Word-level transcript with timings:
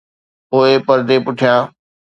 پوءِ 0.49 0.71
پردي 0.85 1.17
پٺيان. 1.25 1.61